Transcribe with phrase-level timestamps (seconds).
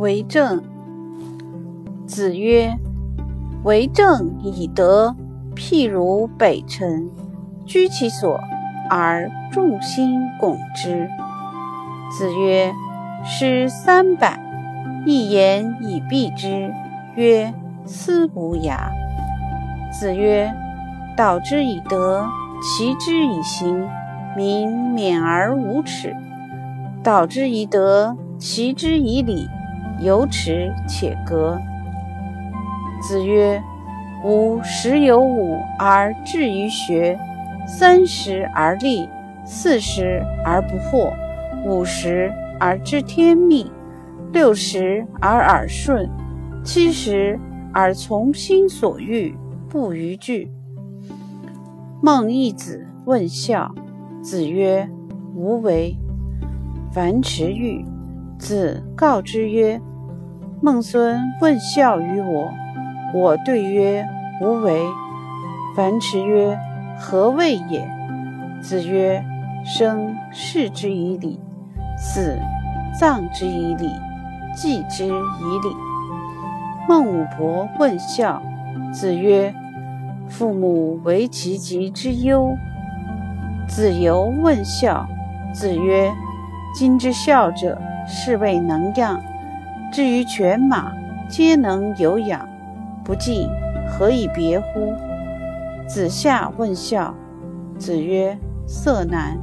[0.00, 0.62] 为政。
[2.06, 2.74] 子曰
[3.64, 5.14] ：“为政以德，
[5.54, 7.10] 譬如北辰，
[7.66, 8.40] 居其所
[8.88, 11.06] 而众星拱之。”
[12.16, 12.72] 子曰
[13.22, 14.40] ：“诗三百，
[15.04, 16.72] 一言以蔽之。”
[17.14, 17.52] 曰
[17.84, 18.88] ：“思无涯。”
[19.92, 20.50] 子曰
[21.14, 22.26] ：“导之以德，
[22.62, 23.86] 齐之以刑，
[24.34, 26.14] 民免而无耻；
[27.02, 29.46] 导之以德，齐之以礼，
[30.00, 31.58] 有耻且格。”
[33.02, 33.62] 子曰
[34.24, 37.18] ：“吾十有五而志于学，
[37.66, 39.08] 三十而立，
[39.44, 41.12] 四十而不惑，
[41.64, 43.70] 五十而知天命，
[44.32, 46.08] 六十而耳顺，
[46.62, 47.38] 七十
[47.72, 49.34] 而从心所欲，
[49.68, 50.50] 不逾矩。”
[52.02, 53.74] 孟义子问孝，
[54.22, 54.88] 子曰
[55.34, 55.96] ：“无为。”
[56.92, 57.84] 樊迟愈，
[58.38, 59.80] 子告之曰
[60.62, 62.52] ：“孟孙问孝于我。”
[63.14, 64.06] 我对曰
[64.40, 64.84] ：“无为。”
[65.74, 66.58] 樊迟曰
[66.98, 67.88] ：“何谓也？”
[68.62, 69.24] 子曰
[69.64, 71.40] ：“生视之以礼，
[71.96, 72.38] 死
[72.98, 73.88] 葬之以礼，
[74.54, 75.74] 祭之以礼。”
[76.88, 78.42] 孟武伯问孝，
[78.92, 79.54] 子曰
[80.28, 82.54] ：“父母为其疾之忧。”
[83.66, 85.06] 子游问孝，
[85.54, 86.12] 子曰
[86.74, 89.20] ：“今之孝者，是谓能养。
[89.90, 90.92] 至于犬马，
[91.28, 92.48] 皆能有养。”
[93.02, 93.48] 不敬，
[93.88, 94.92] 何以别乎？
[95.86, 97.14] 子夏问孝，
[97.78, 99.38] 子曰：“色难。”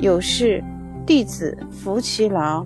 [0.00, 0.62] 有事，
[1.04, 2.64] 弟子服其劳。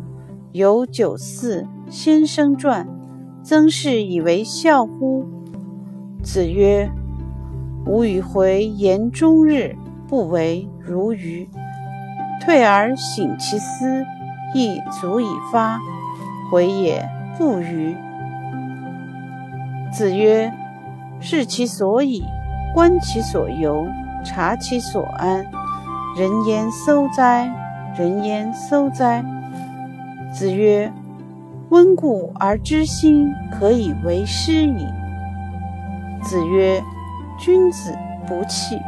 [0.53, 2.87] 有九四先生传，
[3.43, 5.25] 曾氏以为孝乎？
[6.23, 6.91] 子曰
[7.87, 9.77] ：“吾与回言终日，
[10.09, 11.49] 不为如鱼。
[12.41, 14.05] 退而省其思，
[14.55, 15.79] 亦足以发。
[16.51, 17.97] 回也不愚。”
[19.93, 20.53] 子曰
[21.21, 22.25] ：“视其所以，
[22.75, 23.87] 观其所由，
[24.25, 25.45] 察其所安。
[26.17, 27.51] 人焉搜哉？
[27.97, 29.25] 人焉搜哉？”
[30.33, 30.93] 子曰
[31.71, 34.87] ：“温故而知新，可以为师矣。”
[36.23, 36.81] 子曰
[37.39, 37.97] ：“君子
[38.27, 38.79] 不器。”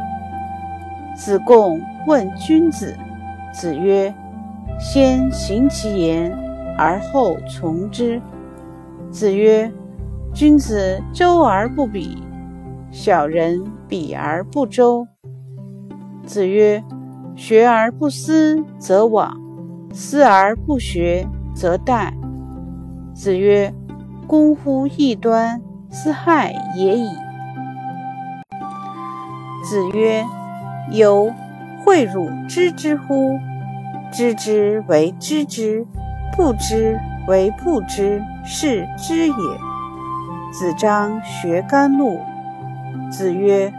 [1.15, 2.95] 子贡问君子。
[3.51, 4.13] 子曰
[4.79, 6.35] ：“先行其言，
[6.77, 8.21] 而后从之。”
[9.11, 9.71] 子曰。
[10.35, 12.17] 君子周而不比，
[12.89, 15.07] 小人比而不周。
[16.25, 16.83] 子曰
[17.37, 19.31] ：“学而不思则罔，
[19.93, 22.11] 思而不学则殆。”
[23.13, 23.71] 子曰
[24.25, 27.09] ：“攻乎异端，斯害也已。”
[29.63, 30.25] 子曰
[30.91, 31.31] ：“由
[31.85, 33.37] 诲汝知之乎？
[34.11, 35.85] 知之为知之，
[36.35, 39.33] 不知为不知，是知也。”
[40.51, 42.19] 子张学甘露。
[43.11, 43.71] 子曰：“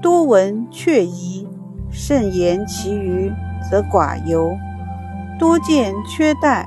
[0.00, 1.46] 多闻却疑，
[1.90, 3.32] 慎言其余，
[3.70, 4.56] 则寡尤；
[5.38, 6.64] 多见缺殆，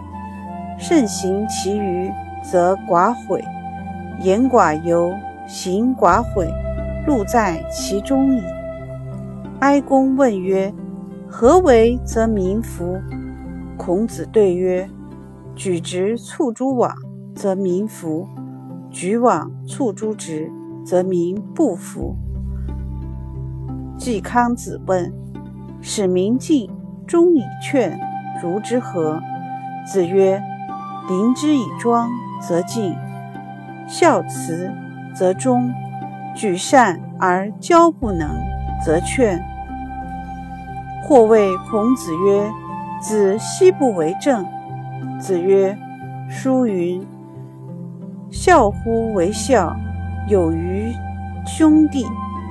[0.78, 2.12] 慎行其余，
[2.44, 3.44] 则寡悔。
[4.22, 5.14] 言寡尤，
[5.48, 6.52] 行寡悔，
[7.06, 8.42] 路在其中矣。”
[9.60, 10.74] 哀公问曰
[11.28, 13.00] ：“何为则民服？”
[13.78, 14.90] 孔子对曰
[15.58, 16.96] ：“举直促诸枉，
[17.36, 18.28] 则民服。”
[18.90, 20.50] 举往促诸直，
[20.86, 22.16] 则民不服。
[23.98, 25.12] 季康子问
[25.82, 26.70] ：“使民敬，
[27.06, 28.00] 忠以劝，
[28.42, 29.20] 如之何？”
[29.86, 30.42] 子曰
[31.10, 32.10] ：“临之以庄，
[32.42, 32.94] 则敬；
[33.88, 34.72] 孝慈，
[35.14, 35.70] 则忠；
[36.36, 38.30] 举善而教不能，
[38.86, 39.44] 则劝。”
[41.04, 42.52] 或谓孔子曰
[43.02, 44.46] ：“子奚不为政？”
[45.20, 45.76] 子曰
[46.30, 47.06] ：“书云。”
[48.30, 49.76] 孝乎为孝，
[50.28, 50.92] 有于
[51.46, 52.06] 兄弟，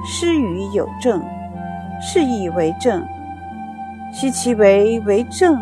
[0.05, 1.23] 施于有政，
[2.01, 3.05] 是亦为政。
[4.13, 5.59] 奚其为为政？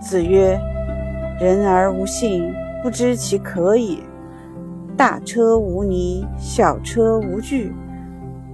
[0.00, 0.60] 子曰：
[1.40, 2.52] 人而无信，
[2.82, 3.98] 不知其可也。
[4.96, 7.72] 大车无泥，小车无锯，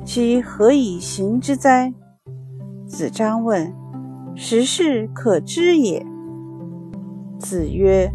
[0.04, 1.92] 其何以行之哉？
[2.86, 3.72] 子张问：
[4.34, 6.04] 十事可知也？
[7.40, 8.12] 子曰。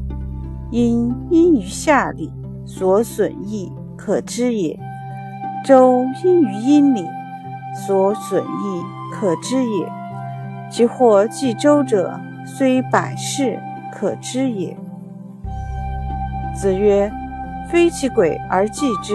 [0.71, 2.33] 因因于下礼，
[2.65, 4.77] 所损益可知也；
[5.63, 7.05] 周因于阴礼，
[7.85, 8.83] 所损益
[9.13, 9.87] 可知也。
[10.69, 13.59] 其或继周者，虽百世，
[13.91, 14.75] 可知也。
[16.55, 17.11] 子曰
[17.69, 19.13] ：“非其鬼而祭之，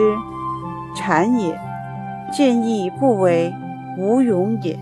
[0.95, 1.55] 谄也；
[2.31, 3.53] 见义不为，
[3.99, 4.79] 无勇也。”